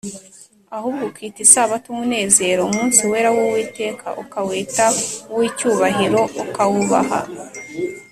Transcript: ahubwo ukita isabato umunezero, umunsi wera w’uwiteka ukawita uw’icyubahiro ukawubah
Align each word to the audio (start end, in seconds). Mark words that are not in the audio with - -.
ahubwo 0.75 1.01
ukita 1.09 1.39
isabato 1.45 1.85
umunezero, 1.93 2.59
umunsi 2.65 3.01
wera 3.11 3.29
w’uwiteka 3.35 4.07
ukawita 4.23 4.85
uw’icyubahiro 5.31 6.21
ukawubah 6.43 7.09